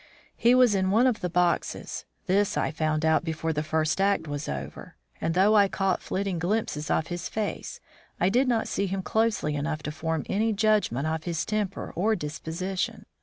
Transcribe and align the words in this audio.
He 0.35 0.55
was 0.55 0.73
in 0.73 0.89
one 0.89 1.05
of 1.05 1.21
the 1.21 1.29
boxes; 1.29 2.05
this 2.25 2.57
I 2.57 2.71
found 2.71 3.05
out 3.05 3.23
before 3.23 3.53
the 3.53 3.61
first 3.61 4.01
act 4.01 4.27
was 4.27 4.49
over; 4.49 4.95
and 5.21 5.35
though 5.35 5.55
I 5.55 5.67
caught 5.67 6.01
flitting 6.01 6.39
glimpses 6.39 6.89
of 6.89 7.09
his 7.09 7.29
face, 7.29 7.79
I 8.19 8.27
did 8.27 8.47
not 8.47 8.67
see 8.67 8.87
him 8.87 9.03
closely 9.03 9.53
enough 9.55 9.83
to 9.83 9.91
form 9.91 10.25
any 10.27 10.53
judgment 10.53 11.05
of 11.05 11.25
his 11.25 11.45
temper 11.45 11.93
or 11.95 12.15
disposition. 12.15 13.05